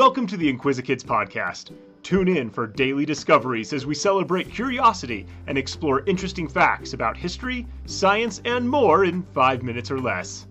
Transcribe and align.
Welcome 0.00 0.26
to 0.28 0.38
the 0.38 0.50
Inquisikids 0.50 1.04
podcast. 1.04 1.76
Tune 2.02 2.26
in 2.26 2.48
for 2.48 2.66
daily 2.66 3.04
discoveries 3.04 3.74
as 3.74 3.84
we 3.84 3.94
celebrate 3.94 4.50
curiosity 4.50 5.26
and 5.46 5.58
explore 5.58 6.06
interesting 6.06 6.48
facts 6.48 6.94
about 6.94 7.18
history, 7.18 7.66
science, 7.84 8.40
and 8.46 8.66
more 8.66 9.04
in 9.04 9.22
five 9.34 9.62
minutes 9.62 9.90
or 9.90 10.00
less. 10.00 10.46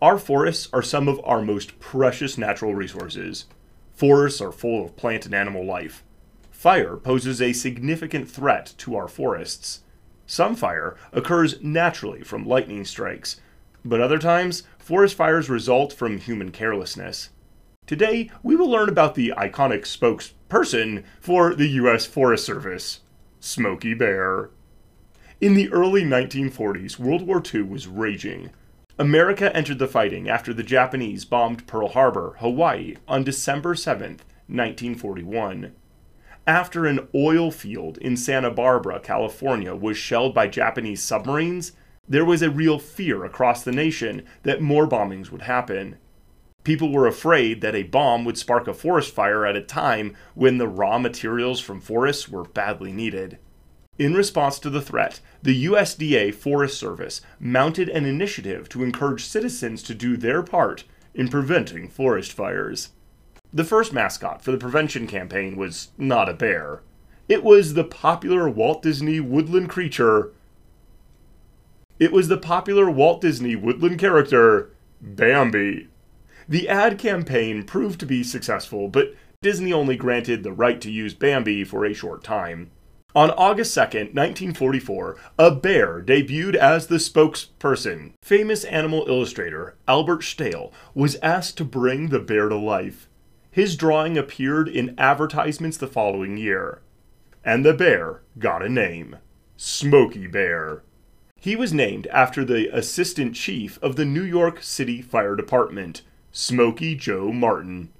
Our 0.00 0.18
forests 0.18 0.68
are 0.72 0.82
some 0.82 1.08
of 1.08 1.20
our 1.24 1.42
most 1.42 1.80
precious 1.80 2.38
natural 2.38 2.76
resources. 2.76 3.46
Forests 3.94 4.40
are 4.40 4.52
full 4.52 4.84
of 4.84 4.96
plant 4.96 5.26
and 5.26 5.34
animal 5.34 5.66
life. 5.66 6.04
Fire 6.52 6.96
poses 6.96 7.42
a 7.42 7.52
significant 7.52 8.30
threat 8.30 8.72
to 8.78 8.94
our 8.94 9.08
forests. 9.08 9.80
Some 10.26 10.54
fire 10.54 10.96
occurs 11.12 11.60
naturally 11.60 12.22
from 12.22 12.46
lightning 12.46 12.84
strikes, 12.84 13.40
but 13.84 14.00
other 14.00 14.18
times, 14.18 14.62
forest 14.78 15.14
fires 15.14 15.48
result 15.48 15.92
from 15.92 16.18
human 16.18 16.50
carelessness. 16.50 17.30
Today, 17.86 18.30
we 18.42 18.54
will 18.56 18.70
learn 18.70 18.88
about 18.88 19.14
the 19.14 19.32
iconic 19.36 19.82
spokesperson 19.82 21.04
for 21.20 21.54
the 21.54 21.68
U.S. 21.68 22.06
Forest 22.06 22.44
Service, 22.44 23.00
Smokey 23.40 23.94
Bear. 23.94 24.50
In 25.40 25.54
the 25.54 25.70
early 25.70 26.02
1940s, 26.02 26.98
World 26.98 27.22
War 27.22 27.42
II 27.42 27.62
was 27.62 27.86
raging. 27.86 28.50
America 28.98 29.54
entered 29.56 29.78
the 29.78 29.86
fighting 29.86 30.28
after 30.28 30.52
the 30.52 30.62
Japanese 30.62 31.24
bombed 31.24 31.66
Pearl 31.66 31.88
Harbor, 31.88 32.36
Hawaii, 32.40 32.96
on 33.06 33.24
December 33.24 33.74
7, 33.74 34.20
1941 34.48 35.72
after 36.48 36.86
an 36.86 37.06
oil 37.14 37.50
field 37.50 37.98
in 37.98 38.16
Santa 38.16 38.50
Barbara, 38.50 38.98
California, 39.00 39.74
was 39.74 39.98
shelled 39.98 40.34
by 40.34 40.48
Japanese 40.48 41.02
submarines, 41.02 41.72
there 42.08 42.24
was 42.24 42.42
a 42.42 42.50
real 42.50 42.78
fear 42.78 43.24
across 43.24 43.62
the 43.62 43.72
nation 43.72 44.24
that 44.42 44.62
more 44.62 44.88
bombings 44.88 45.30
would 45.30 45.42
happen. 45.42 45.98
People 46.64 46.90
were 46.90 47.06
afraid 47.06 47.60
that 47.60 47.74
a 47.74 47.84
bomb 47.84 48.24
would 48.24 48.38
spark 48.38 48.66
a 48.66 48.74
forest 48.74 49.14
fire 49.14 49.46
at 49.46 49.56
a 49.56 49.62
time 49.62 50.16
when 50.34 50.58
the 50.58 50.68
raw 50.68 50.98
materials 50.98 51.60
from 51.60 51.80
forests 51.80 52.28
were 52.28 52.44
badly 52.44 52.92
needed. 52.92 53.38
In 53.98 54.14
response 54.14 54.58
to 54.60 54.70
the 54.70 54.80
threat, 54.80 55.20
the 55.42 55.66
USDA 55.66 56.32
Forest 56.32 56.78
Service 56.78 57.20
mounted 57.40 57.88
an 57.88 58.04
initiative 58.04 58.68
to 58.68 58.84
encourage 58.84 59.24
citizens 59.24 59.82
to 59.82 59.94
do 59.94 60.16
their 60.16 60.42
part 60.42 60.84
in 61.14 61.28
preventing 61.28 61.88
forest 61.88 62.32
fires. 62.32 62.90
The 63.52 63.64
first 63.64 63.92
mascot 63.92 64.42
for 64.42 64.52
the 64.52 64.58
prevention 64.58 65.06
campaign 65.06 65.56
was 65.56 65.88
not 65.98 66.28
a 66.28 66.34
bear. 66.34 66.82
It 67.28 67.42
was 67.42 67.74
the 67.74 67.84
popular 67.84 68.48
Walt 68.48 68.82
Disney 68.82 69.20
woodland 69.20 69.68
creature. 69.68 70.32
It 71.98 72.12
was 72.12 72.28
the 72.28 72.38
popular 72.38 72.88
Walt 72.90 73.20
Disney 73.20 73.56
woodland 73.56 73.98
character, 73.98 74.70
Bambi. 75.00 75.88
The 76.48 76.68
ad 76.68 76.98
campaign 76.98 77.64
proved 77.64 77.98
to 78.00 78.06
be 78.06 78.22
successful, 78.22 78.88
but 78.88 79.14
Disney 79.42 79.72
only 79.72 79.96
granted 79.96 80.42
the 80.42 80.52
right 80.52 80.80
to 80.80 80.90
use 80.90 81.14
Bambi 81.14 81.64
for 81.64 81.84
a 81.84 81.94
short 81.94 82.22
time. 82.22 82.70
On 83.14 83.30
August 83.32 83.74
2, 83.74 83.80
1944, 83.80 85.16
a 85.38 85.50
bear 85.50 86.00
debuted 86.00 86.54
as 86.54 86.86
the 86.86 86.96
spokesperson. 86.96 88.12
Famous 88.22 88.64
animal 88.64 89.04
illustrator 89.08 89.76
Albert 89.88 90.22
Stahl 90.22 90.72
was 90.94 91.16
asked 91.16 91.56
to 91.56 91.64
bring 91.64 92.10
the 92.10 92.20
bear 92.20 92.48
to 92.48 92.56
life. 92.56 93.08
His 93.50 93.76
drawing 93.76 94.16
appeared 94.16 94.68
in 94.68 94.94
advertisements 94.98 95.78
the 95.78 95.88
following 95.88 96.36
year. 96.36 96.80
And 97.44 97.64
the 97.64 97.74
bear 97.74 98.22
got 98.38 98.62
a 98.62 98.68
name 98.68 99.16
Smokey 99.56 100.28
Bear. 100.28 100.82
He 101.40 101.54
was 101.54 101.72
named 101.72 102.08
after 102.08 102.44
the 102.44 102.68
assistant 102.76 103.36
chief 103.36 103.78
of 103.80 103.94
the 103.94 104.04
New 104.04 104.24
York 104.24 104.60
City 104.60 105.00
Fire 105.00 105.36
Department, 105.36 106.02
Smokey 106.32 106.96
Joe 106.96 107.32
Martin. 107.32 107.90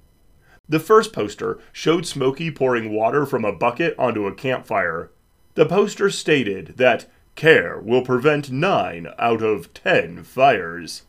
The 0.67 0.79
first 0.79 1.13
poster 1.13 1.57
showed 1.71 2.05
Smokey 2.05 2.51
pouring 2.51 2.91
water 2.91 3.25
from 3.25 3.45
a 3.45 3.55
bucket 3.55 3.95
onto 3.97 4.27
a 4.27 4.35
campfire. 4.35 5.09
The 5.55 5.65
poster 5.65 6.09
stated 6.09 6.73
that 6.75 7.09
care 7.35 7.79
will 7.79 8.01
prevent 8.01 8.51
nine 8.51 9.07
out 9.17 9.41
of 9.41 9.73
ten 9.73 10.21
fires. 10.23 11.03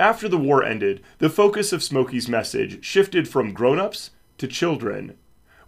After 0.00 0.28
the 0.28 0.36
war 0.36 0.64
ended, 0.64 1.00
the 1.18 1.30
focus 1.30 1.72
of 1.72 1.84
Smokey's 1.84 2.28
message 2.28 2.84
shifted 2.84 3.28
from 3.28 3.54
grown 3.54 3.78
ups 3.78 4.10
to 4.38 4.48
children. 4.48 5.16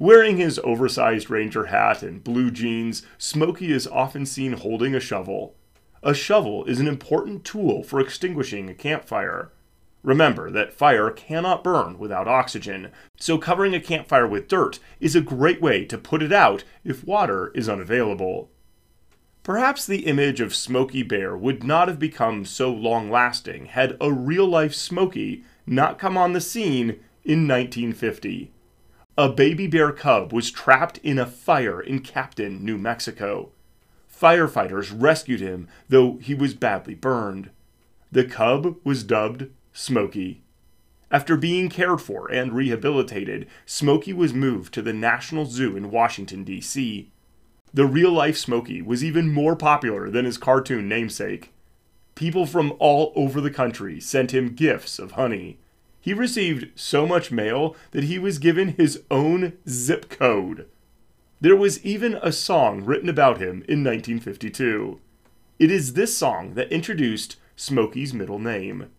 Wearing 0.01 0.39
his 0.39 0.59
oversized 0.65 1.31
ranger 1.31 1.67
hat 1.67 2.03
and 2.03 2.25
blue 2.25 2.51
jeans, 2.51 3.07
Smokey 3.17 3.71
is 3.71 3.87
often 3.87 4.27
seen 4.27 4.55
holding 4.55 4.95
a 4.95 5.01
shovel. 5.01 5.55
A 6.03 6.15
shovel 6.15 6.65
is 6.65 6.81
an 6.81 6.89
important 6.89 7.45
tool 7.45 7.83
for 7.83 8.01
extinguishing 8.01 8.71
a 8.71 8.75
campfire. 8.75 9.53
Remember 10.03 10.51
that 10.51 10.73
fire 10.73 11.11
cannot 11.11 11.63
burn 11.63 11.99
without 11.99 12.27
oxygen, 12.27 12.91
so 13.19 13.37
covering 13.37 13.75
a 13.75 13.81
campfire 13.81 14.27
with 14.27 14.49
dirt 14.49 14.79
is 14.99 15.15
a 15.15 15.21
great 15.21 15.61
way 15.61 15.85
to 15.85 15.99
put 15.99 16.23
it 16.23 16.33
out 16.33 16.65
if 16.85 17.05
water 17.05 17.53
is 17.55 17.69
unavailable. 17.69 18.51
Perhaps 19.43 19.87
the 19.87 20.07
image 20.07 20.41
of 20.41 20.55
Smokey 20.55 21.03
Bear 21.03 21.37
would 21.37 21.63
not 21.63 21.89
have 21.89 21.99
become 21.99 22.47
so 22.47 22.71
long 22.71 23.11
lasting 23.11 23.67
had 23.67 23.99
a 24.01 24.11
real 24.11 24.47
life 24.47 24.75
Smokey 24.75 25.45
not 25.67 25.99
come 25.99 26.17
on 26.17 26.33
the 26.33 26.41
scene 26.41 27.01
in 27.25 27.47
1950. 27.47 28.51
A 29.19 29.29
baby 29.29 29.67
bear 29.67 29.93
cub 29.93 30.33
was 30.33 30.51
trapped 30.51 30.97
in 30.99 31.19
a 31.19 31.27
fire 31.27 31.79
in 31.79 32.01
Capitan, 32.01 32.65
New 32.65 32.79
Mexico. 32.79 33.51
Firefighters 34.21 34.95
rescued 34.95 35.41
him, 35.41 35.67
though 35.89 36.19
he 36.19 36.35
was 36.35 36.53
badly 36.53 36.95
burned. 36.95 37.51
The 38.13 38.25
cub 38.25 38.77
was 38.85 39.03
dubbed 39.03 39.47
Smokey. 39.73 40.43
After 41.11 41.37
being 41.37 41.69
cared 41.69 42.03
for 42.03 42.31
and 42.31 42.53
rehabilitated, 42.53 43.47
Smokey 43.65 44.13
was 44.13 44.35
moved 44.35 44.75
to 44.75 44.83
the 44.83 44.93
National 44.93 45.47
Zoo 45.47 45.77
in 45.77 45.91
Washington, 45.91 46.45
D.C. 46.45 47.11
The 47.73 47.87
real 47.87 48.13
life 48.13 48.37
Smokey 48.37 48.83
was 48.83 49.03
even 49.03 49.33
more 49.33 49.57
popular 49.57 50.11
than 50.11 50.25
his 50.25 50.39
cartoon 50.39 50.89
namesake. 50.89 51.53
People 52.15 52.45
from 52.45 52.75
all 52.79 53.13
over 53.17 53.41
the 53.41 53.51
country 53.51 54.01
sent 54.01 54.35
him 54.35 54.55
gifts 54.55 54.99
of 54.99 55.13
honey. 55.13 55.59
He 56.01 56.13
received 56.13 56.69
so 56.79 57.07
much 57.07 57.33
mail 57.33 57.75
that 57.93 58.05
he 58.05 58.19
was 58.19 58.39
given 58.39 58.75
his 58.75 59.03
own 59.11 59.55
zip 59.69 60.11
code. 60.11 60.67
There 61.43 61.57
was 61.57 61.83
even 61.83 62.19
a 62.23 62.33
song 62.33 62.85
written 62.85 63.09
about 63.09 63.39
him 63.39 63.65
in 63.67 63.83
1952. 63.83 65.01
It 65.59 65.71
is 65.71 65.95
this 65.95 66.17
song 66.17 66.53
that 66.55 66.71
introduced 66.71 67.37
Smokey's 67.57 68.13
middle 68.13 68.39
name. 68.39 68.91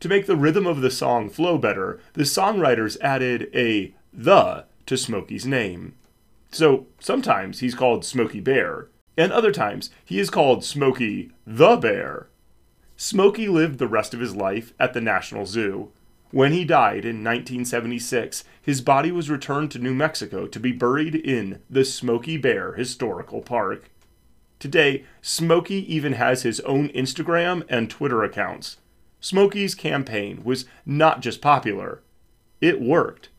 To 0.00 0.08
make 0.08 0.24
the 0.24 0.36
rhythm 0.36 0.66
of 0.66 0.80
the 0.80 0.90
song 0.90 1.28
flow 1.28 1.58
better, 1.58 2.00
the 2.14 2.22
songwriters 2.22 2.96
added 3.02 3.50
a 3.54 3.94
the 4.12 4.64
to 4.86 4.96
Smokey's 4.96 5.44
name. 5.44 5.94
So 6.50 6.86
sometimes 6.98 7.60
he's 7.60 7.74
called 7.74 8.04
Smokey 8.04 8.40
Bear, 8.40 8.88
and 9.18 9.30
other 9.30 9.52
times 9.52 9.90
he 10.06 10.18
is 10.18 10.30
called 10.30 10.64
Smokey 10.64 11.32
the 11.46 11.76
Bear. 11.76 12.28
Smokey 12.96 13.46
lived 13.46 13.78
the 13.78 13.88
rest 13.88 14.14
of 14.14 14.20
his 14.20 14.34
life 14.34 14.72
at 14.80 14.94
the 14.94 15.02
National 15.02 15.44
Zoo. 15.44 15.92
When 16.30 16.52
he 16.52 16.66
died 16.66 17.06
in 17.06 17.24
1976, 17.24 18.44
his 18.60 18.82
body 18.82 19.10
was 19.10 19.30
returned 19.30 19.70
to 19.70 19.78
New 19.78 19.94
Mexico 19.94 20.46
to 20.46 20.60
be 20.60 20.72
buried 20.72 21.14
in 21.14 21.62
the 21.70 21.86
Smokey 21.86 22.36
Bear 22.36 22.74
Historical 22.74 23.40
Park. 23.40 23.90
Today, 24.58 25.06
Smokey 25.22 25.94
even 25.94 26.14
has 26.14 26.42
his 26.42 26.58
own 26.60 26.88
Instagram 26.90 27.64
and 27.70 27.88
Twitter 27.88 28.22
accounts. 28.22 28.76
Smokey's 29.20 29.74
campaign 29.74 30.42
was 30.44 30.66
not 30.84 31.22
just 31.22 31.40
popular, 31.40 32.02
it 32.60 32.78
worked. 32.80 33.30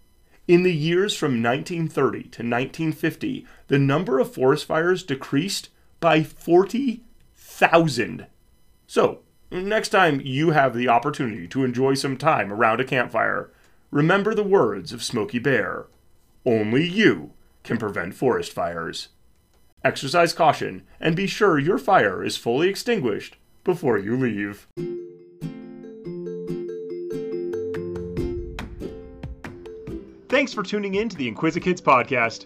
In 0.48 0.64
the 0.64 0.74
years 0.74 1.16
from 1.16 1.44
1930 1.44 2.22
to 2.22 2.26
1950, 2.26 3.46
the 3.68 3.78
number 3.78 4.20
of 4.20 4.34
forest 4.34 4.66
fires 4.66 5.04
decreased 5.04 5.70
by 6.00 6.24
40,000. 6.24 8.26
So, 8.88 9.20
next 9.52 9.90
time 9.90 10.22
you 10.24 10.52
have 10.52 10.76
the 10.76 10.88
opportunity 10.88 11.48
to 11.48 11.64
enjoy 11.64 11.96
some 11.96 12.18
time 12.18 12.54
around 12.54 12.80
a 12.80 12.86
campfire, 12.86 13.52
remember 13.92 14.36
the 14.36 14.44
words 14.44 14.94
of 14.94 15.04
Smokey 15.04 15.40
Bear 15.40 15.88
Only 16.46 16.88
you 16.88 17.32
can 17.64 17.78
prevent 17.78 18.16
forest 18.16 18.54
fires. 18.54 19.10
Exercise 19.84 20.34
caution 20.34 20.84
and 21.00 21.16
be 21.16 21.28
sure 21.28 21.58
your 21.58 21.78
fire 21.78 22.24
is 22.24 22.38
fully 22.38 22.70
extinguished 22.70 23.38
before 23.64 23.98
you 23.98 24.16
leave. 24.16 24.68
Thanks 30.30 30.54
for 30.54 30.64
tuning 30.64 30.96
in 30.96 31.10
to 31.10 31.18
the 31.18 31.30
Inquisikids 31.30 31.82
podcast. 31.82 32.46